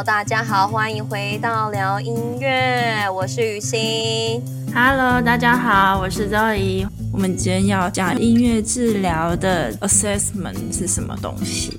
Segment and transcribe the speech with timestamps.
[0.00, 4.42] Hello，大家好，欢迎回到聊音乐，我是雨欣。
[4.74, 6.86] Hello，大家好，我是周怡。
[7.12, 11.78] 我们今天要讲音乐治疗的 assessment 是什么东西？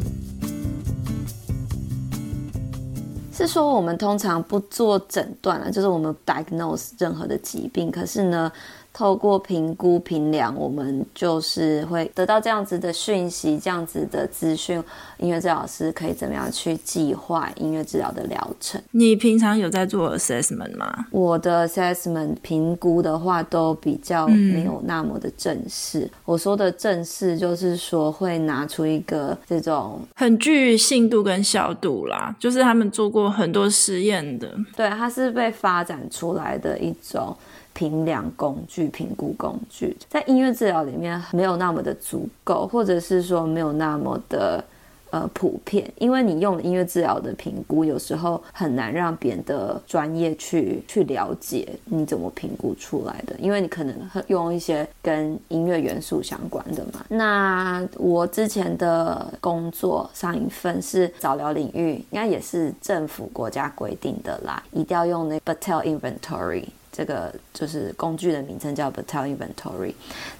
[3.34, 8.52] 是说我们通常不做诊断啊，就是我们 diagnose 任何的疾病，可是呢，
[8.94, 14.84] 透过评估评量，我们就是会得到这样子的讯息，这样子的资讯。
[15.18, 18.82] 音乐治疗师可以怎么样去计划音乐治疗的疗程？
[18.92, 21.06] 你平常有在做 assessment 吗？
[21.12, 26.00] 我的 assessment 评估的话，都比较没有那么的正式。
[26.00, 34.52] 嗯、我说的正式，就是说会拿出一个这种很具信度跟效度啦，就是他们做过很多实验的。
[34.76, 37.38] 对，它是被发展出来的一种。
[37.74, 44.64] 评量工具、评估工具，在音乐治疗里面没有那么的足够，或者是说没有那么的
[45.10, 53.96] 呃普遍，因为你用音乐治疗的评估，有时候很难让别人的专业去去了解你怎么评估出来的，因为你可能
[54.28, 57.06] 用一些跟音乐元素相关的嘛。
[57.10, 66.66] 那我之前的工作上一份是早疗领域，应该也是政府国家规定的啦，一定要用那 b a t e l Inventory。
[66.92, 69.94] 这个就是工具的名称叫 Battelle Inventory，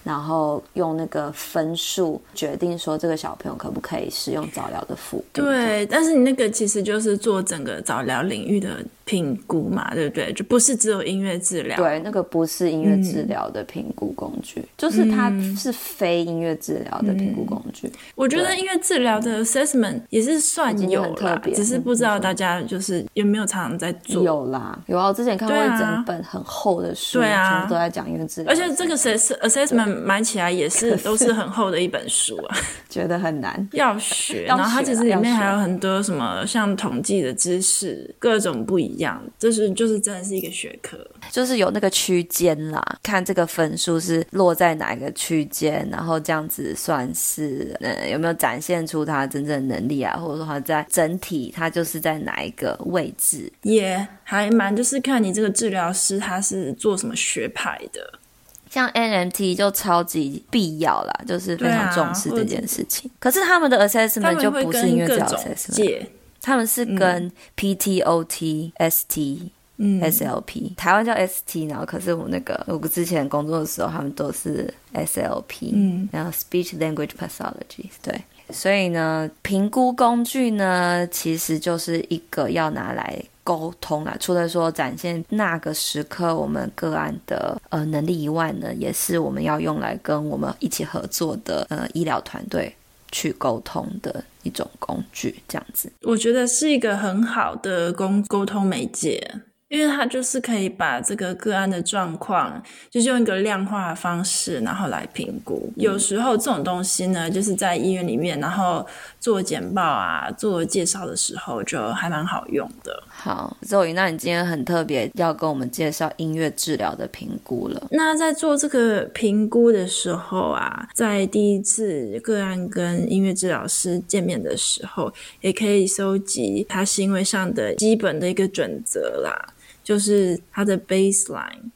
[0.04, 5.26] 然后用那个分数决定说这个小朋友可不可以使用早疗的服务。
[5.32, 10.32] 对，但是你那个其实就是做整个早疗领域的评估嘛，对不对？
[10.32, 11.76] 就不是只有音乐治疗。
[11.76, 17.88] 对，那个不是音乐治疗的评估工具，嗯、就是它是非音乐治疗的评估工具。
[17.88, 24.24] 嗯、我觉得音乐治疗的 assessment 也是算有很特别，只是不知道大家就是有没有常常在做。
[24.24, 28.50] 有啦，有啊，我之前看过一整本很厚的书，对啊，全部都在讲音乐治疗。
[28.50, 32.56] 而且这个 assessment 买起来也是都是很厚的一本书啊，
[32.88, 34.46] 觉得很难，要学。
[34.46, 39.01] 然后它其实里面还有很多什么像统计的知识，各种不一样，
[39.40, 40.98] 这是就是真的是一个学科，
[41.32, 56.42] 就是有那个区间啦，看这个分数是落在哪一个区间，然后这样子算是呃有没有展现出他真正的能力啊，或者说他在整体他就是在哪一个位置，也、yeah, 还蛮就是看你这个治疗师他。
[56.42, 58.20] 是做什么学派的？
[58.68, 63.10] 像 NMT 就超级必要啦，就是非常重视这件事情。
[63.14, 66.08] 啊、可是他们的 assessment 就不是音乐治疗 assessment，
[66.42, 78.22] 他们是跟 PTOT、嗯、ST、嗯、SLP，台湾叫 ST，然后可是我那个我之前工作的时候，他们都是 SLP，嗯，然后 Speech Language Pathology，对。
[78.50, 83.24] 所以呢，评估工具呢，其实就是一个要拿来。
[83.44, 92.74] 沟通啊，除了说展现那个时刻我们个案的呃能力以外呢，也是我们要用来跟我们一起合作的呃医疗团队
[93.12, 95.92] 去沟通的一种工具，这样子。
[96.04, 99.42] 我觉得是一个很好的沟沟通媒介。
[99.72, 105.72] 因为它就是可以把这个个案的状况，就是用一个量化的方式，然后来评估。
[105.78, 108.86] 有时候这种东西呢，就是在医院里面，然后
[109.22, 113.02] 做简报啊、做介绍的时候，就还蛮好用的。
[113.08, 117.88] 好，Zoe，那你今天很特别，要跟我们介绍音乐治疗的评估了。
[117.92, 129.54] 那在做这个评估的时候啊，在第一次个案跟音乐治疗师见面的时候，也可以收集他行为上的基本的一个准则啦。
[129.84, 131.72] 就是它的 baseline，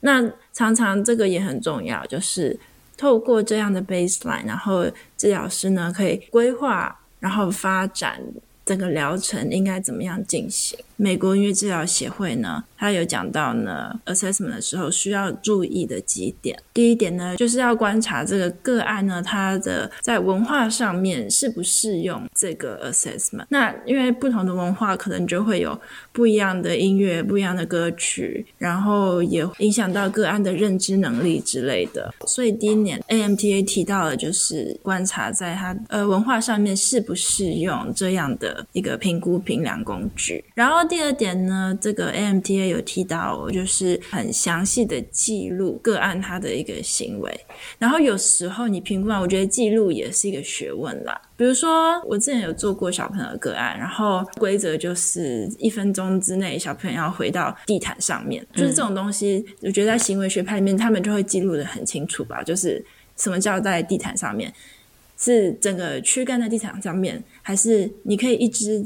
[0.00, 2.58] 那常常这个也很重要，就是
[2.96, 4.84] 透过这样的 baseline，然后
[5.16, 8.22] 治疗师呢可以规划，然后发展
[8.70, 10.78] 这个疗程应该怎么样进行。
[10.94, 16.56] 美国音乐治疗协会呢，他有讲到呢，assessment 的时候需要注意的几点。
[16.72, 23.46] 第一点呢，就是要观察这个个案呢，它的在文化上面适不适用这个 assessment。
[23.48, 25.76] 那因为不同的文化可能就会有
[26.12, 32.14] 不一样的音乐、不一样的歌曲，然后也影响到个案的认知能力之类的。
[32.28, 40.80] 所以第一年 AMTA 提到的就是观察在他呃文化上面适不适用这样的一个评估评量工具，然后。
[40.90, 47.40] 第二点呢，这个 AMTA 有提到，就是很详细的记录个案他的一个行为。
[47.78, 51.20] 然后有时候你评估完，我觉得记录也是一个学问啦。
[51.36, 62.42] 比如说，我之前有做过小朋友的个案，然后规则就是一分钟之内小朋友要回到地毯上面，就是这种东西，我觉得在行为学派里面，他们就会记录的很清楚吧。
[62.42, 62.84] 就是
[63.16, 64.52] 什么叫在地毯上面，
[65.20, 68.84] 是整个躯干在地毯上面，还是你可以一只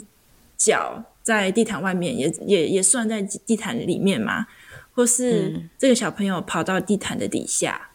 [0.58, 1.02] 脚？
[1.22, 4.46] 在地毯外面也也也算在地毯里面吗？
[4.92, 7.88] 或是这个小朋友跑到地毯的底下，嗯、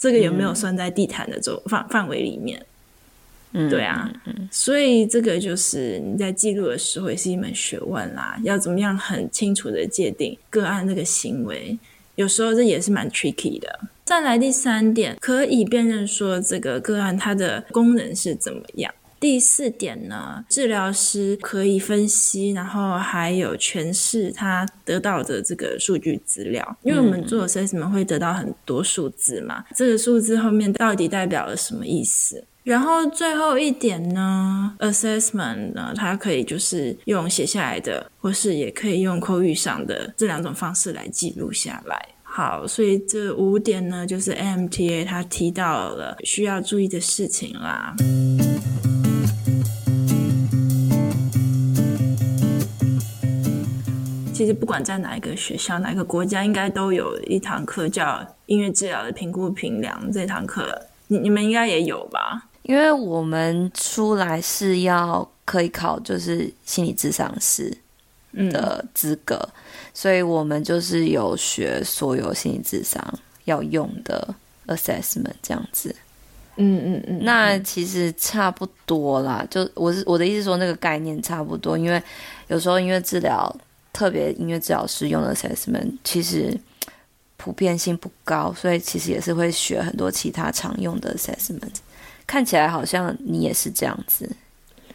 [0.00, 2.66] 这个有没有算在地毯的周范范围里面？
[3.52, 11.78] 嗯，对啊，嗯，所以这个就是你在记录的时候也是一门学问啦，要怎么样很清楚的界定个案这个行为，
[12.16, 13.78] 有时候这也是蛮 tricky 的。
[14.04, 18.92] 再来第三点，可以辨认说这个个案它的功能是怎么样。
[19.20, 32.44] 第四点呢，治疗师可以分析，然后还有诠释他得到的这个数据资料，因为我们做 assessment 会得到很多数字嘛，这个数字后面到底代表了什么意思？
[32.64, 42.08] 然后最后一点呢，assessment 呢，它可以就是用写下来的，或是也可以用口语上的这两种方式来记录下来。
[42.34, 47.94] 好，所以这五点呢，就是 MTA 它提到了需要注意的事情啦。
[54.32, 60.10] 其实不管在哪一个学校、哪个国家，应该都有一堂课叫音乐治疗的评估评量。
[60.10, 62.48] 这堂课，你你们应该也有吧？
[62.62, 67.76] 因为我们出来是要可以考，就是心理咨商师
[68.32, 69.52] 的资格，嗯，
[69.94, 73.02] 所以我们就是有学所有心理智商
[73.44, 74.34] 要用的
[74.66, 75.94] assessment 这样子。
[76.56, 79.46] 嗯嗯嗯，那其实差不多啦。
[79.50, 82.02] 就我是我的意思说，那个概念差不多，因为
[82.48, 83.54] 有时候音乐治疗。
[83.94, 86.58] 特别音乐治疗师用的 assessment 其实
[87.36, 91.74] 普遍性不高，所以其实也是会学很多其他常用的 assessment。
[92.26, 94.26] 看起来好像你也是这样子，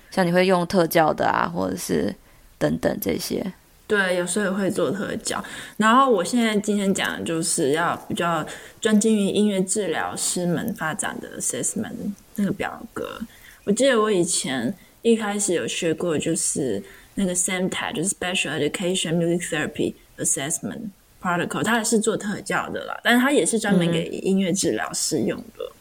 [0.10, 2.12] 像你会用特教的啊，或者是
[2.58, 3.54] 等等这些。
[3.88, 5.44] 对，有时候也会做特教。
[5.78, 8.46] 然后我现在今天讲的就是要比较
[8.82, 11.94] 专精于音乐治疗师们发展的 assessment
[12.36, 13.20] 那个表格。
[13.64, 16.84] 我记得我以前一开始有学过，就是。
[17.20, 20.90] 那个 SAMTAT 就是 Special Education Music Therapy Assessment
[21.20, 25.72] Protocol，它也是做特教的啦，但是它也是专门给音乐治疗师用的。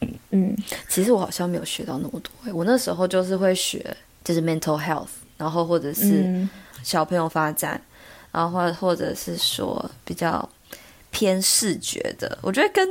[0.00, 0.56] 嗯嗯，
[0.88, 3.94] 其实我好像没有学到那么多，我那时候就是会学，
[4.24, 6.46] 就是 mental health，然后或者是
[6.82, 7.80] 小朋友发展，
[8.30, 10.46] 然后或或者是说比较
[11.10, 12.86] 偏视觉的，我觉得跟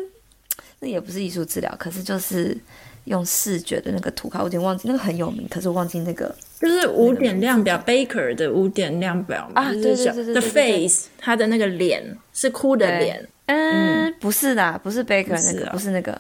[0.79, 2.57] 那也不是艺术治疗，可是就是
[3.05, 6.33] 用视觉的那个图卡，我有点忘记那个很有名，可是我忘记那个。
[6.59, 16.19] 就是五点量表，Baker 的五点量表啊，对对对，The face，他的那个脸是哭的脸，嗯，不是啦，不是 Baker 那个，不是那个，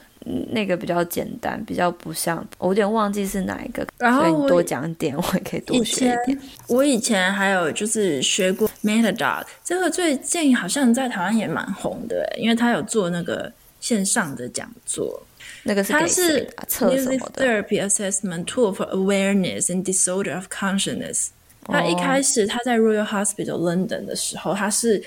[0.49, 6.39] 那个比较简单，比较不像，我有点忘记是哪一个，然后你多讲一点，我也可以多学一点。
[6.67, 15.23] 我以前还有就是学过 Metadoc，这个最近好像在台湾也蛮红的，因为他有做那个线上的讲座。
[15.63, 21.27] 那个是它是 Music Therapy Assessment Tool for Awareness and Disorder of Consciousness。
[21.63, 25.03] 他一开始他在 Royal Hospital London 的时候，他是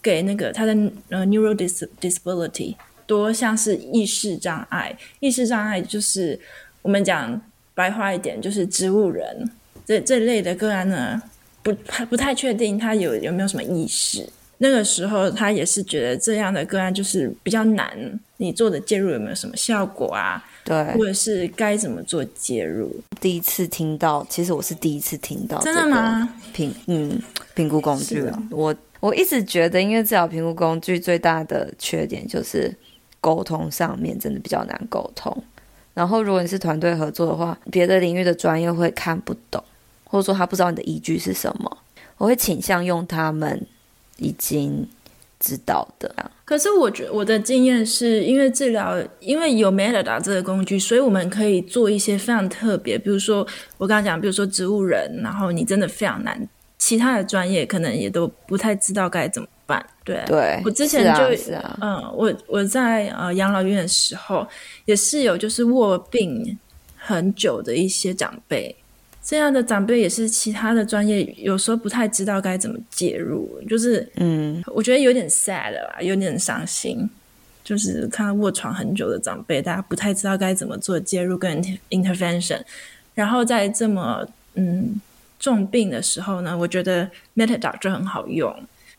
[0.00, 0.72] 给那个他的
[1.10, 2.76] 呃 Neuro Disability
[3.08, 6.38] 多像是意识障碍，意识障碍就是
[6.82, 7.40] 我们讲
[7.74, 9.50] 白话一点，就是植物人
[9.86, 11.20] 这这类的个案呢，
[11.62, 11.72] 不
[12.10, 14.28] 不太确定他有有没有什么意识。
[14.58, 18.20] 那个时候他也是觉得这样的个案就是比较难。
[18.40, 20.44] 你做的介入有没有什么效果啊？
[20.64, 22.94] 对，或者是该怎么做介入？
[23.20, 26.28] 第一次听到，其实我是第一次听到真的吗？
[26.52, 27.20] 评嗯
[27.54, 32.72] 评估工具啊，我我一直觉得，因为治疗评估工具最大的缺点就是
[33.20, 35.44] 沟通上面真的比较难沟通。
[35.94, 39.62] 然后如果你是团队合作的话，别的领域的专业会看不懂，
[40.04, 41.78] 或者说他不知道你的依据是什么，
[42.16, 43.66] 我会倾向用他们
[44.18, 44.88] 已经
[45.40, 46.14] 知道的。
[46.44, 59.84] 可是我觉我的经验是，因为治疗，因为有 Metadata 这个工具，所以我们可以做一些非常特别，比如说我刚刚讲，比如说植物人，然后你真的非常难，其他的专业可能也都不太知道该怎么办。
[60.02, 64.44] 对，对，我之前就，啊啊、嗯，我我在呃养老院的时候，
[64.86, 66.58] 也是有就是卧病
[66.96, 68.74] 很久的一些长辈。
[69.22, 77.06] 这样的长辈也是其他的专业，有时候不太知道该怎么介入，就是嗯，我觉得有点 sad 吧，有点伤心，
[77.62, 82.62] 就是看到卧床很久的长辈，大家不太知道该怎么做介入跟 intervention，
[83.14, 84.98] 然后在这么嗯
[85.38, 88.50] 重病的时候呢，我觉得 Metadoc 就很好用，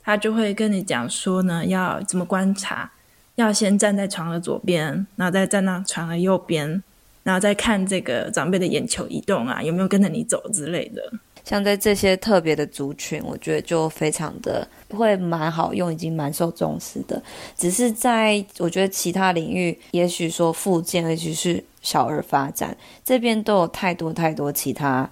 [0.10, 2.92] 他就会跟你讲说呢，要怎么观察，
[3.36, 6.82] 要先站在床的左边，然后再站到床的右边。
[7.22, 11.14] 然后再看这个长辈的眼球移动啊，有没有跟着你走之类的。
[11.46, 17.22] 像在这些特别的族群，我觉得就非常的会蛮好用，已经蛮受重视的。
[17.56, 22.76] 只是在我觉得其他领域，也许说复健，也许是小儿发展
[23.06, 25.08] 这边都有太多太多其他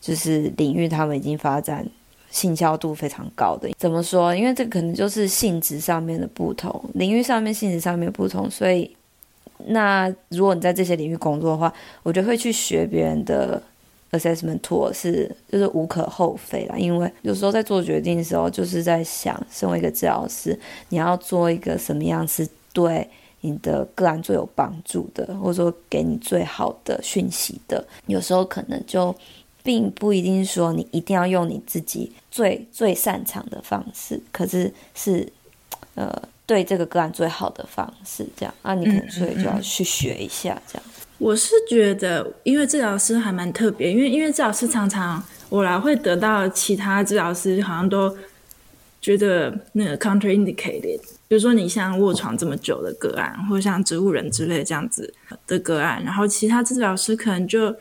[0.00, 1.86] 就是领域，他们已经发展
[2.34, 3.70] 信效度非常高的。
[3.78, 4.34] 怎么说？
[4.36, 8.94] 因为这可能就是性质上面的不同，领域上面性质上面不同，所以。
[9.66, 11.72] 那如果你在这些领域工作的话，
[12.02, 13.62] 我觉得会去学别人的
[14.10, 16.76] assessment tool 是就是无可厚非啦。
[16.76, 20.58] 因为有时候在做决定的时候，就是在想，身为一个治疗师，
[20.90, 23.08] 你要做一个什么样是对
[23.40, 27.82] 你的个案最有帮助的，或者说给你最好的讯息的。
[28.06, 29.14] 有时候可能就
[29.64, 35.28] 并不一定说你一定要用你自己最最擅长的方式，可是是
[35.96, 36.22] 呃。
[36.46, 40.86] 对这个个案最好的方式，这样啊，你可能所以就要去学一下这样。
[41.16, 48.14] 我是觉得，因为治疗师还蛮特别，因为因为治疗师常常我来会得到其他治疗师好像都
[49.00, 55.14] 觉得那个 contraindicated，比如说你像卧床这么久的个案，或者像植物人之类这样子
[55.46, 57.74] 的个案，然后其他治疗师可能就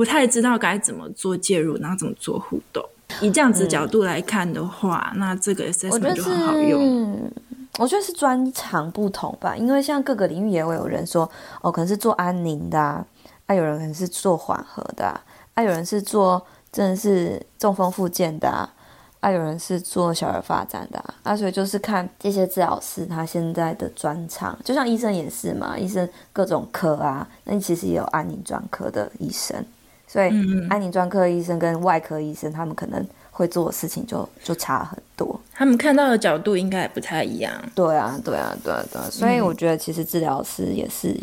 [0.00, 2.82] 不太知道该怎么做介入，然后怎么做互动。
[3.20, 7.30] 以这样子角度来看的话，嗯、那这个 assessment 就很好用。
[7.78, 11.30] 我觉得是专长不同吧，因为像各个领域也会有人说，
[11.60, 13.04] 哦，可能是做安宁的啊，
[13.44, 15.20] 啊有人可能是做缓和的啊，
[15.52, 16.42] 啊有人是做
[16.72, 18.72] 真的是中风复健的啊，
[19.20, 29.62] 啊有人是做小儿发展的啊，啊所以就是看这些治疗师他现在的专长，就像医生也是嘛，医生各种科啊，那你其实也有安宁专科的医生，
[30.10, 30.28] 所以
[30.68, 33.06] 安宁专科医生跟外科医生他们可能。
[33.32, 37.50] 会做的事情就就差很多，他们看到的角度应该也不太一样。
[37.74, 39.08] 对啊，对啊，对啊，对啊。
[39.10, 41.16] 所以我觉得其实治疗师也是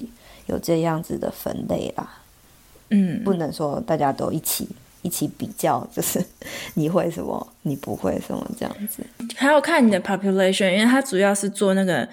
[0.47, 2.17] 有这样子的分类啦。
[2.89, 4.67] 嗯，不能说大家都一起
[5.03, 6.19] 一起比较，就是
[6.73, 9.05] 你会什么，你不会什么这样子。
[9.35, 12.07] 还要看你的 population，因为它主要是做那个，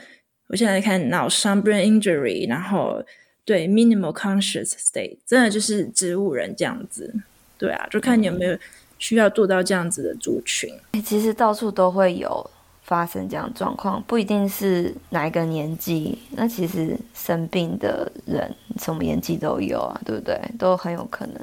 [0.49, 3.03] 我现在看脑伤 brain injury，然后
[3.45, 7.15] 对 minimal conscious state，真的就是植物人这样子。
[7.59, 8.59] 对啊，就看你有没有。
[8.97, 10.73] 需要做到这样子的族群，
[11.05, 12.49] 其实到处都会有
[12.85, 16.17] 发生这样状况，不一定是哪一个年纪。
[16.31, 20.41] 那其实生病的人什么年纪都有啊，对不对？
[20.59, 21.37] 都很有可能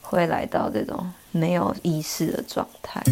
[0.00, 3.02] 会来到这种没有意识的状态。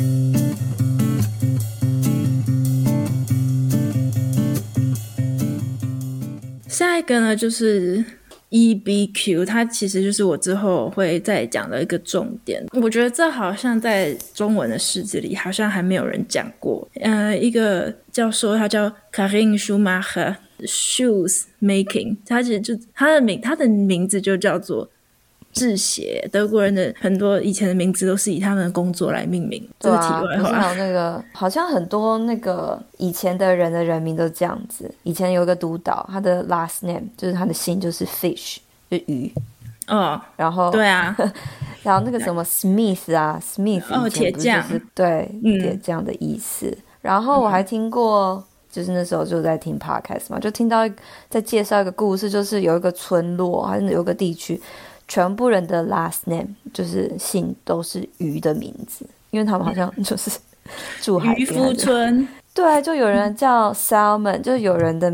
[6.75, 8.05] 下一个呢，就是。
[8.51, 12.65] EBQ，它其实就是我之后会再讲的一个重点。
[12.75, 16.89] 我觉得这好像在中文的世界里，好像还没有人讲过。
[17.01, 24.89] 呃，一个教授，他叫 Karin Schumacher，Shoes Making，他其实就他的名，他的名字就叫做
[25.55, 26.29] 制鞋。
[26.31, 29.67] 德国人的很多以前的名字都是以他们的工作来命名。
[29.79, 34.93] 对啊，还有那个，好像很多那个以前的人的人名都这样子。
[35.05, 38.59] 以前有一个督导，他的 last name 就是他的姓就是 fish，
[38.91, 39.33] 就鱼。
[39.87, 41.15] 哦，然后对啊，
[41.85, 46.67] 然后那个什么 Smith 啊，Smith 哦，铁匠，对，铁匠的意思。
[46.69, 48.43] 嗯、然后我还听过，
[48.73, 50.89] 就是那时候就在听 podcast 嘛，就听到
[51.29, 54.59] 在介绍一个故事，就是有一个村落还是有一个地区。
[55.09, 60.31] 全部人的 last name 就是姓都是鱼的名字，因为他们好像 就是
[61.01, 61.47] 住海边。
[61.47, 62.27] 渔夫村。
[62.55, 65.11] 对，就有人叫 salmon，就有人的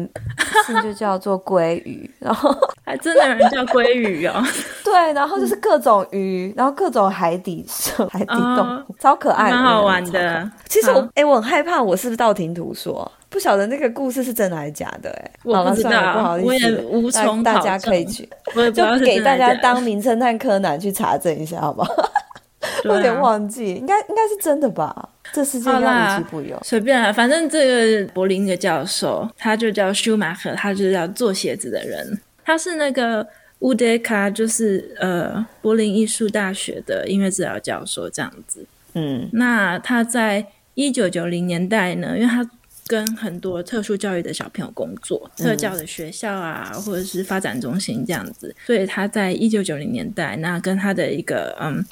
[0.66, 2.54] 姓就叫做鲑鱼，然后
[2.85, 4.44] 还真的有人叫鲑鱼哦。
[4.85, 10.50] 对，然后就是各种鱼，然后各种海底生海底动物，哦、超可爱好玩的。
[10.68, 13.11] 其实我哎好，我很害怕，我是不是道听途说？
[13.30, 15.08] 不晓得那个故事是真的还是假的？
[15.10, 21.94] 哎，我不知道，不好意思，我也无从大家可以去，我也 就给大家当名侦探柯南去查证一下，好不好？
[22.84, 25.08] 我有点忘记，应该应该是真的吧？
[25.32, 26.58] 这世界应该无奇不有。
[26.62, 32.20] 随便啊，反正这个柏林的教授，他就叫舒马赫，他就是要做鞋子的人。
[32.44, 33.26] 他是那个
[33.60, 38.66] 乌德卡，就是呃柏林艺术大学的音乐治疗教授，这样子。
[38.94, 40.44] 嗯，那他在
[40.75, 42.49] 一九九零年代呢，因为他
[42.90, 51.87] 跟很多特殊教育的小朋友工作，特教的学校啊，或者是发展中心这样子，所以他在一九九零年代，那跟他的一个嗯。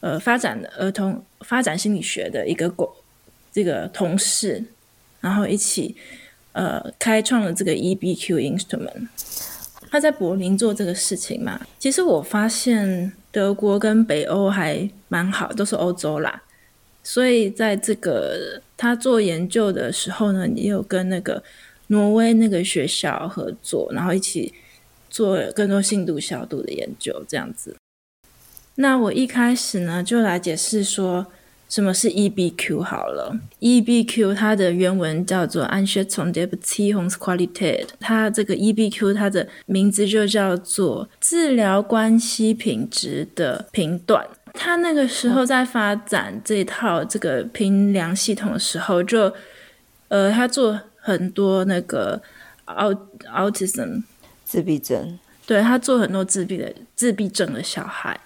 [0.00, 2.98] 呃，发展的儿童发展心理学的一个过
[3.50, 4.62] 这个同事，
[5.20, 5.96] 然后一起
[6.52, 9.08] 呃开创了这个 EBQ instrument。
[9.90, 16.44] 他在柏林做这个事情嘛，其实我发现德国跟北欧还蛮好，都是欧洲啦。
[17.10, 21.42] 所以在这个他做研究的时候呢，也有跟那个
[21.86, 24.52] 挪威那个学校合作，然后一起
[25.08, 27.74] 做更多信度小度的研究，这样子。
[28.74, 31.26] 那我一开始呢，就来解释说
[31.66, 33.34] 什么是 EBQ 好了。
[33.60, 44.28] EBQ 它的原文叫做 Einschätzung der Beziehungsqualität，它这个 EBQ 它的名字就叫做治疗关系品质的评断。
[44.58, 49.36] 他那个时候在发展这套这个评量系统的时候就，就
[50.08, 52.20] 呃，他做很多那个
[52.66, 52.98] aut
[53.32, 54.02] autism。
[54.44, 58.18] 自闭症，对，他做很多自闭的自闭症的小孩。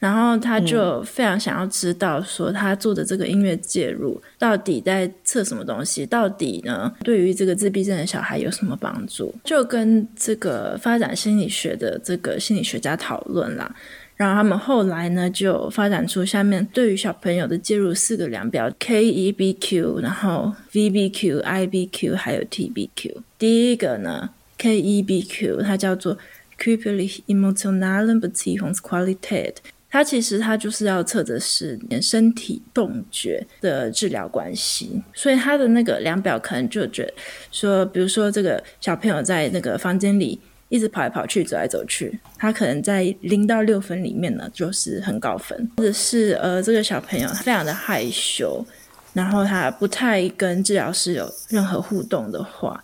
[0.00, 6.04] 然后他就非常想要知道，说他做的这个音乐介入到底在测什么东西？
[6.04, 9.32] 到底呢，对于这个自闭症的小孩有什么帮助？
[9.44, 13.72] 就跟这个发展心理学的这个心理学家讨论啦。
[14.16, 23.22] 然后他们后来呢，就发展出下面对于小朋友的介入四个量表：K E B Q，然后 V B Q、I B Q，还有 T B Q。
[23.38, 26.16] 第一个呢，K E B Q，它叫做
[26.58, 29.54] Körperliche emotionale Beziehungsqualität。
[29.90, 37.12] 它其实它就是要测的是身体动觉的治疗关系，所以它的那个量表可能就觉得
[37.50, 40.40] 说，比如说这个小朋友在那个房间里
[40.72, 48.64] 一直跑来跑去、走来走去，他可能在零到六分里面呢就是很高分，或者是呃这个小朋友他非常的害羞，
[49.12, 52.82] 然后他不太跟治疗师有任何互动的话，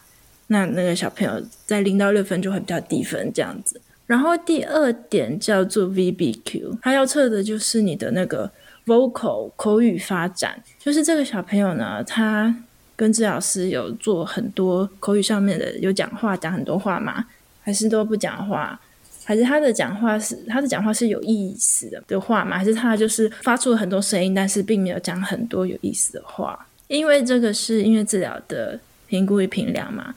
[0.48, 3.80] 那那个小朋友在零到六分就会比较低分这样子。
[4.06, 8.50] 然后第二点叫做 VBQ，他要测的就是你的那个
[8.84, 12.54] vocal 口语发展，就是这个小朋友呢，他
[12.94, 17.24] 跟治疗师有做很多口语上面的，有讲话讲很多话嘛？
[17.68, 18.80] 还是都不讲话？
[19.26, 22.56] 还是他的讲话是他的讲话是有意思的的话吗？
[22.56, 26.66] 还是他就是发出了很多声音，但是并没有讲很多有意思的话？
[26.86, 30.14] 因为这个是音乐治疗的评估与评量嘛。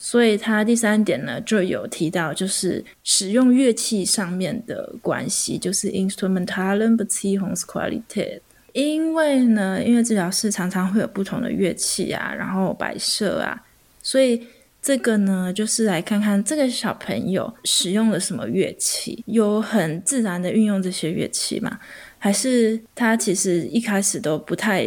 [0.00, 8.40] 所以他第三点呢，就有提到，就是使用乐器上面的关系，就是 instrumentalen Beziehungsqualität。
[8.72, 13.62] 因为呢，音乐治疗师常常会有不同的乐器啊，然后摆设啊，
[14.02, 14.44] 所以
[14.82, 21.78] 这个呢，就是来看看这个小朋友使用了什么乐器，有很自然的运用这些乐器吗？
[22.18, 24.84] 还是他其实一开始都不太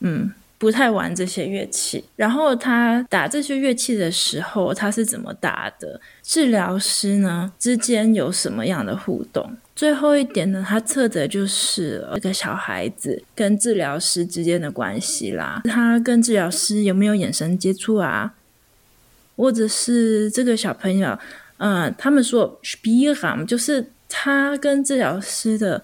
[0.00, 0.32] 嗯。
[0.60, 5.98] 不太玩这些乐器，然后他打这些乐器的时候，他是怎么打的？
[6.22, 9.56] 治疗师呢之间有什么样的互动？
[9.74, 15.62] 最后一点呢，他测的就是这个小孩子跟治疗师之间的关系啦。
[15.64, 18.34] 他跟治疗师有没有眼神接触啊？
[19.40, 21.18] 或者是这个小朋友，
[21.58, 25.82] 嗯、他们说 Spielraum，就是他跟治疗师的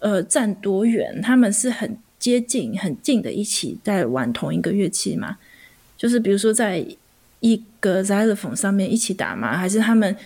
[0.00, 1.22] 呃站多远？
[1.22, 1.96] 他们是很。
[2.16, 5.36] 接近很近的一起在玩同一个乐器吗？
[5.94, 6.82] 就是比如说在
[7.40, 9.54] 一个 xylophone 上面一起打吗？
[9.58, 10.16] 还是他们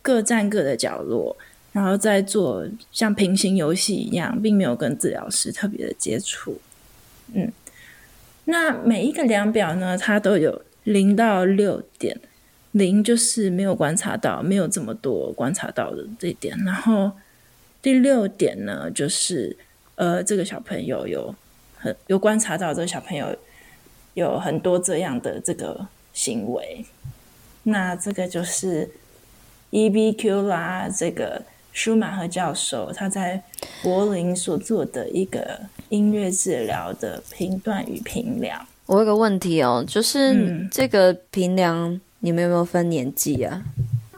[0.00, 1.36] 各站各的角落，
[1.72, 6.58] 然后在做像平行游戏一样，并没有跟治疗师特别的接触？
[7.34, 7.52] 嗯，
[8.46, 12.18] 那每一个量表呢，它都有零到六点，
[12.72, 17.12] 零就是没有观察到，没有这么多观察到的这一点，然后
[17.80, 19.56] 第六点呢，就是。
[19.98, 21.34] 呃，这个小朋友有
[21.78, 23.34] 很有观察到，这个小朋友
[24.12, 26.84] 有很多这样的这个行为。
[27.62, 28.90] 那这个就是
[29.70, 33.42] EBQ 啦，这个舒马赫教授他在
[33.82, 38.66] 柏林所做的一个音乐治疗的评断与评量。
[38.86, 43.62] 我有个问题哦，就是这个评量你们有没有分年纪啊？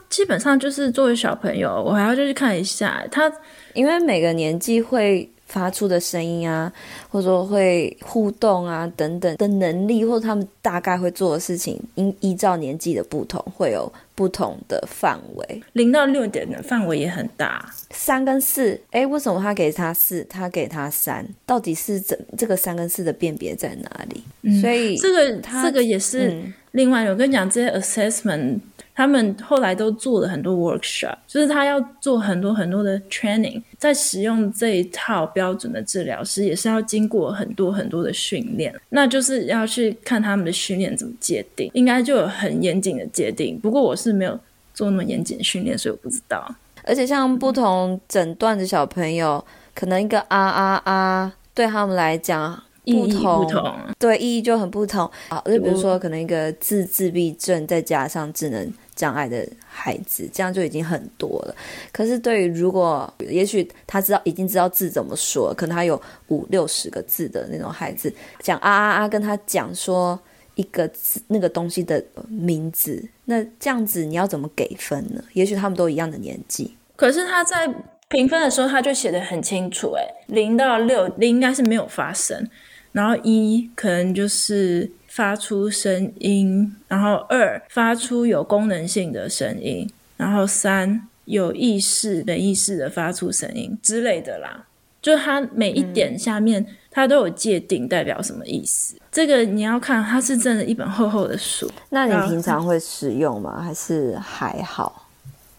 [0.09, 3.31] 基本上就是作为小朋友，我还要就去看一下他，
[3.73, 5.29] 因为每个年纪会。
[5.49, 6.71] 发出的声音啊，
[7.09, 15.61] 或者说会互动啊等等的能力，或者他们大概会做的事情，依依照年纪的不同，会有不同的范围。
[15.73, 17.67] 零到六点的范围也很大。
[17.89, 21.27] 三跟四，哎，为什么他给他四，他给他三？
[21.45, 24.23] 到底是怎这个三跟四的辨别在哪里？
[24.43, 28.59] 嗯、所以这个这个也是另外，我跟你讲这些 assessment。
[28.99, 38.75] 他们后来都做了很多 workshop，就是他要做很多很多的 training，在使用这一套标准的治疗师，也是要经过很多很多的训练。
[38.89, 43.57] 那就是要去看他们的训练怎么界定，应该就有很严谨的界定。
[43.57, 44.37] 不过我是没有
[44.73, 46.53] 做那么严谨的训练，所以我不知道。
[46.83, 49.41] 而且像不同诊断的小朋友，
[49.73, 52.61] 可能一个啊啊啊，对他们来讲。
[52.91, 55.09] 不同，不同，对，意义就很不同。
[55.29, 61.55] 好，就比如说，可能一个自自闭症再加上智能障碍的孩子，这样就已经很多了。
[61.91, 70.19] 可是，对于如果也许他知道已经知道字怎么说，可能他有五六十个字的那种孩子，讲啊啊啊，跟他讲说
[70.55, 75.23] 一个字那个东西的名字，那这样子你要怎么给分呢？
[75.33, 77.73] 也许他们都一样的年纪，可是他在
[78.09, 82.45] 评分的时候他就写得很清楚，哎，零到六，零应该是没有发生。
[82.91, 94.65] 然后一可能就是发出声音，然后二发出有功能性的声音，然后三有意识、没意识的发出声音之类的啦。
[95.01, 98.95] 就它每一点下面它都有界定代表什么意思。
[99.09, 101.71] 这个你要看，它是真的一本厚厚的书。
[101.89, 103.61] 那你平常会使用吗？
[103.61, 105.07] 还是还好？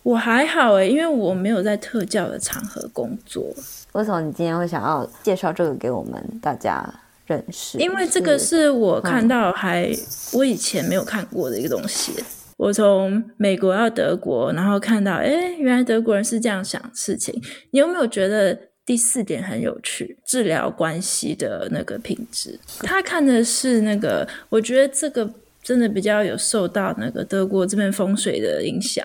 [0.03, 3.45] 我还好哎，因为我没有在特教的场合工作。
[3.93, 6.87] 为什么你今天会想要介绍这个给我们大家
[7.31, 7.79] 认识？
[7.79, 9.90] 因为这个是我看到还
[10.33, 12.12] 我以前没有看过的一个东西。
[12.57, 17.35] 我从美国到德国，然后看到，哎，原来德国人是这样想事情。
[17.71, 20.19] 你有没有觉得第四点很有趣？
[20.27, 29.03] 治疗关系的那个品质，他看的是那个，我觉得这个真的比较有受到那个德国这边风水的影响。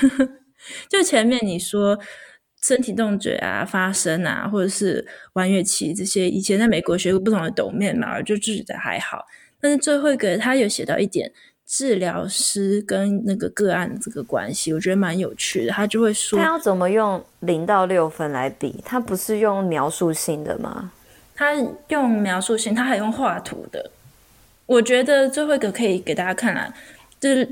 [0.90, 1.98] 就前面你说
[2.66, 9.24] 身体动觉啊、发声啊，或者是玩乐器这些，以前在美国学过不同的 domain 嘛，我就觉得还好。
[9.60, 11.30] 但是最后一个他有写到一点，
[11.64, 15.72] 治疗师跟那个个案这个关系，我觉得蛮有趣的。
[15.72, 18.82] 他就会说，他要怎么用零到六分来比？
[18.84, 20.90] 他不是用描述性的吗？
[21.36, 21.54] 他
[21.88, 23.92] 用描述性，他还用画图的。
[24.66, 26.74] 我觉得最后一个可以给大家看啦，
[27.20, 27.48] 就是。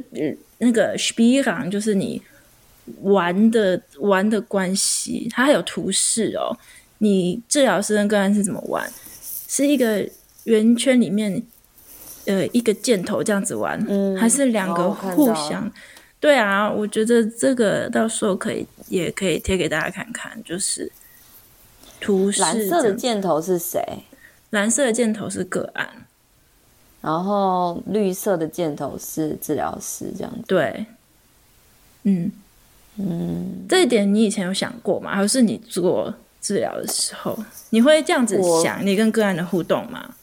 [0.59, 2.22] 那个 Spielraum 就是你
[3.02, 6.56] 玩的玩的关系，它还有图示哦。
[6.98, 8.90] 你治疗师跟个案是怎么玩？
[9.48, 10.08] 是一个
[10.44, 11.42] 圆圈里面，
[12.26, 15.70] 呃，一个箭头这样子玩，嗯、还是两个互相？
[16.18, 20.90] 对啊，我觉得这个到时候可以也可以贴给大家看看，就是
[22.00, 22.40] 图示。
[22.40, 23.80] 蓝色的箭头是谁？
[24.50, 26.06] 蓝色的箭头是个案。
[27.02, 30.40] 然后绿色的箭头是治疗师，这样子。
[30.46, 30.86] 对，
[32.04, 32.32] 嗯
[32.96, 35.14] 嗯，这一点你以前有想过吗？
[35.14, 37.37] 还是你做治疗的时候，
[37.70, 38.85] 你会这样子想？
[38.85, 40.14] 你跟个案的互动吗？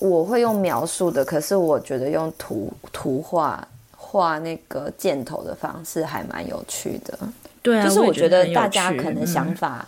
[0.00, 3.66] 我会用描述的，可是我觉得用图图画
[3.96, 7.18] 画那个箭头的方式还蛮有趣的。
[7.62, 9.86] 对啊，就是我觉得大家可能想法，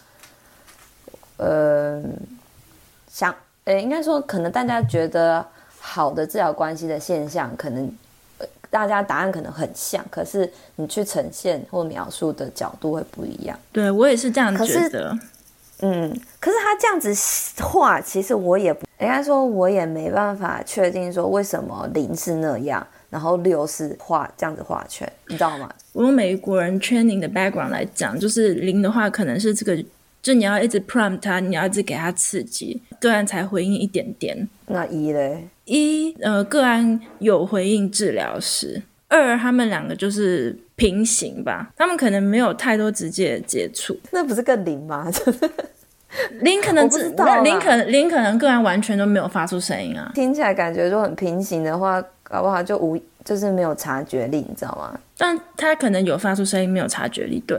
[1.38, 2.02] 嗯、呃，
[3.10, 5.46] 想，呃，应该说可能大家觉得。
[5.82, 7.90] 好的治疗关系的现象，可能
[8.70, 13.58] 大家答案可能很像，可是你去呈现或描述的角度会不一样。
[13.72, 15.18] 对，我也是这样觉得。
[15.80, 17.12] 嗯，可是他这样子
[17.62, 25.68] 画，其实我也不应该说，我也没办法确定说为什么零是那样，然后六是画这样子画圈，你知道吗？
[25.92, 29.84] 我用美国人 training 的 background 来讲，就是零的话，可能是这个。
[30.22, 34.48] 就你要一直 prompt 他，你要一直给他刺激，个案才回应一点点。
[34.66, 35.48] 那一嘞？
[35.64, 38.82] 一呃，个案有回应治疗师。
[39.08, 43.98] 二，他们两个就是平行吧，他们可能没有太多直接的接触。
[44.12, 45.10] 那不是更零吗？
[46.42, 50.10] 零可能知道，零可能零可能个案完全都没有发出声音啊。
[50.14, 54.98] 听起来感觉就很平行的话，搞不好就无就是没有察觉力，你知道吗？
[55.16, 57.58] 但他可能有发出声音，没有察觉力，对。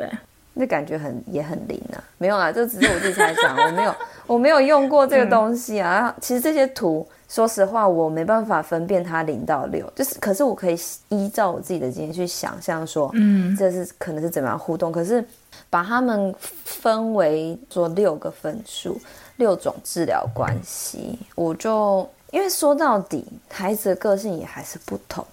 [0.53, 3.95] 那感觉很也很灵啊，没有啊，这只是我自己猜想，我没有
[4.27, 6.09] 我没有用过这个东西啊。
[6.09, 14.91] 嗯、其实这些图，说实话，我没办法分辨它零到六，就是可是我可以依照我自己的经验去想象说，嗯，这是可能是怎么样互动。
[14.91, 15.23] 可是
[15.69, 16.35] 把它们
[16.65, 18.99] 分为说六个分数，
[19.37, 25.25] 六种治疗关系，我就因为说到底，孩子的个性也还是不同。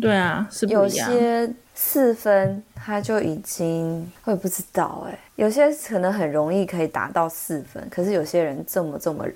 [0.00, 1.12] 对啊，是不一样。
[1.12, 5.18] 有些四分他就已经，我也不知道哎。
[5.34, 9.26] 有些可能很容易可以达到四分，可是有些人这么这么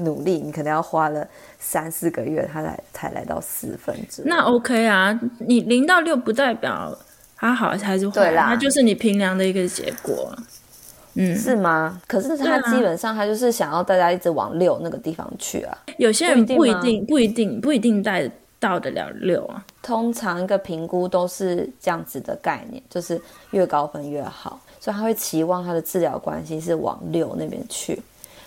[0.00, 1.24] 努力，你可能要花了
[1.60, 4.22] 三四个月，他来才来到四分之。
[4.26, 6.98] 那 OK 啊，你零到六不代表
[7.36, 10.36] 他好还是坏，他就是你平量的一个结果。
[11.14, 12.02] 嗯，是吗？
[12.08, 15.78] 可是他基本上他就是想要大家一直往六那个地方去啊。
[15.98, 18.28] 有些人不一定，不一定，不一定带。
[18.58, 28.00] 到得了六啊，通常一个评估都是这样子的概念，就是越高分越好，所以他会期望他的治疗关系是往六那边去，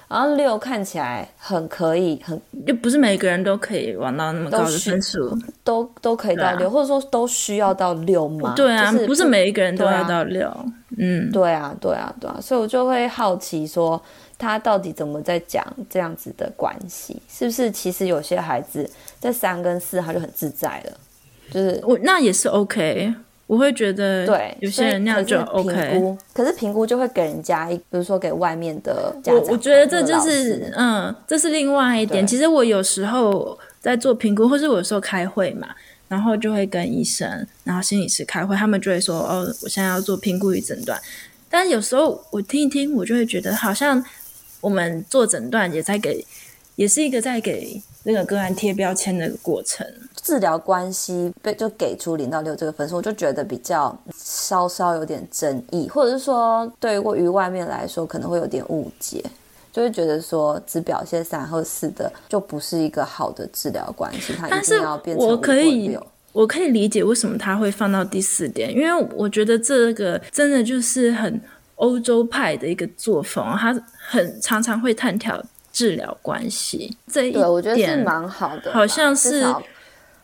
[0.08, 5.30] 然后六看起来很可以，很又不是每个人都可以往到那么高的分数，
[5.63, 8.54] 都都，都可以到六，啊，或者说都需要到六吗？
[8.56, 10.65] 对啊，就是，不是每一个人都要到六，啊，
[10.98, 14.02] 嗯，对啊，对啊，对啊，所以我就会好奇说。
[14.39, 17.21] 他到底怎么在讲这样子的关系？
[17.30, 20.97] 是不是其实有些孩子在三跟四他就很自在了？
[21.52, 23.13] 就是我那也是 OK，
[23.47, 26.17] 我会觉得对有些人那样就 OK。
[26.32, 32.25] 可是评估就会给人家一，比如说给外面的家长，我我觉得这就是嗯，这是另外一点。
[32.25, 35.67] 其实我有时候在做评估，或是我有时候开会嘛，
[36.08, 40.97] 然后就会跟医生，然后心理师开会，他们就会说哦，我现在要做评估与诊断。
[41.49, 44.02] 但有时候我听一听，我就会觉得好像。
[44.62, 46.26] 我们做诊断也在给，
[46.76, 49.86] 也是一个在给那个个案贴标签的过程。
[50.22, 59.24] 治疗关系被就给出零到六这个分数，我就觉得比较稍稍有点争议，或者是说对于外面来说可能会有点误解。
[59.72, 66.08] 就会觉得说只表现三或四的就不是一个好的治疗关系，它一定要变成五或六。
[66.32, 71.39] 我可以理解为什么他会放到第四点，因为我觉得这个真的就是很
[71.80, 79.46] 欧洲派的一个作风，他很常常会探讨治疗关系这一点，我觉得是蛮好的，好像是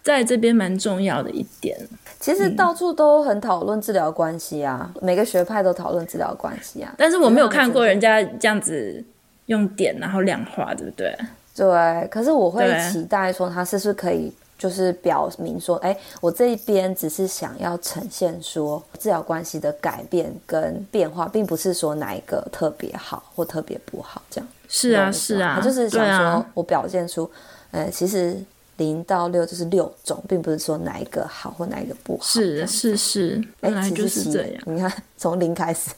[0.04, 1.78] 在这边蛮重要的一点。
[2.20, 9.04] 其实到处都很讨论治疗关系啊，嗯、每个学派都讨论治疗关系啊，但是我没有看过人家这样子
[9.46, 11.15] 用点然后量化，对不对？
[11.56, 14.34] 对，可是我会期待说他是不是可以。
[14.58, 24.48] 就是表明说，哎，我这一边只是想要呈现说治疗关系的改变跟变化，并不是说哪一个特别好或特别不好这样。
[24.68, 27.30] 是啊，是啊，他就是想说我表现出，
[27.72, 28.36] 呃，其实
[28.78, 32.24] 零到六就是六种，并不是说哪一个好或哪一个不好。
[32.24, 34.63] 是是是，本来就是这样。
[34.65, 35.91] 你看，从零开始，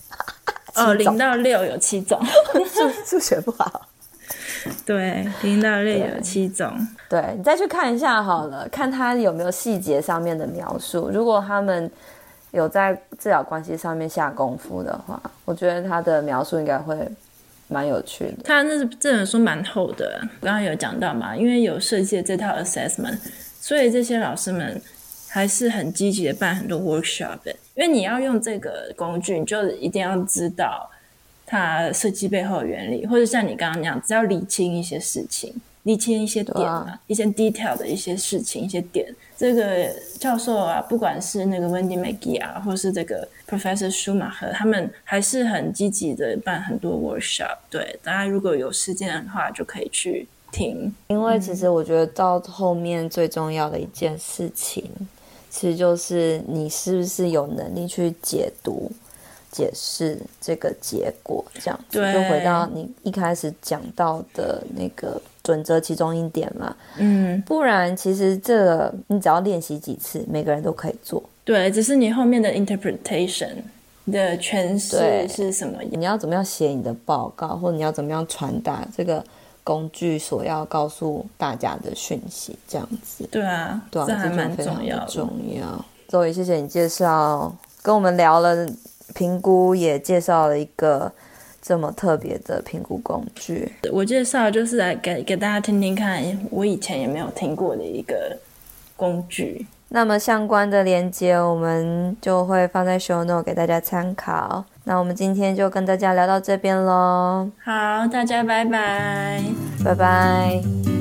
[0.76, 2.20] 哦，零到六有七种，
[2.74, 3.88] 数数学不好。
[4.86, 6.72] 对，零到六有七种。
[7.10, 11.10] 对，你再去看一下好了，看他有没有细节上面的描述。
[11.10, 11.90] 如果他们
[12.52, 16.98] 有在治疗关系上面下功夫的话，我觉得他的描述应该会
[17.68, 18.38] 蛮有趣的。
[18.44, 23.18] 他那这本书蛮厚的，刚刚有讲到嘛，因为有设计这套 assessment，
[23.60, 24.82] 所以这些老师们
[25.30, 27.40] 还是很积极的办很多 workshop。
[27.76, 30.90] 因为你要用这个工具，你就一定要知道。
[31.50, 39.08] 它设计背后的原理，或者像你刚刚那样，只要理清一些事情，理清一些点啊，一些 detail 的一些事情，一些点。
[39.38, 39.88] 这个
[40.20, 47.56] 教授啊，不管是那个 Wendy McGee 啊，或是这个 Professor Schumacher，他们还是很积极的办很多 workshop。
[47.70, 50.94] 对，大家如果有时间的话，就可以去听。
[51.08, 54.90] 因为其实我觉得到后面最重要的一件事情，
[55.50, 58.92] 其实就是你是不是有能力去解读。
[59.52, 66.76] 解释这个结果，这样子对就回到你一开始讲到的那个准则其中一点嘛。
[66.98, 71.24] 嗯，不然其实这个你只要练习几次，每个人都可以做。
[71.44, 73.56] 对，只是你后面的 interpretation
[74.12, 75.82] 的诠释是什么？
[75.92, 79.24] 你要怎么样写你的报告，或者你要怎么样传达这个
[79.64, 82.58] 工具所要告诉大家的讯息？
[82.68, 83.28] 这样子。
[83.32, 85.06] 对啊，对啊，这还蛮重要的。
[85.08, 85.86] 重要。
[86.10, 88.68] 周伟，谢谢你介绍，跟我们聊了。
[89.14, 91.12] 评估也介绍了一个
[91.62, 93.72] 这么特别的评估工具。
[93.92, 98.38] 我介绍就是来给给大家听听看，我以前也没有听过的一个
[98.96, 99.66] 工具。
[99.90, 104.66] 那么相关的连接我们就会放在 show note 给大家参考。
[104.84, 107.50] 那我们今天就跟大家聊到这边喽。
[107.64, 109.42] 好，大家拜拜，
[109.84, 110.97] 拜拜。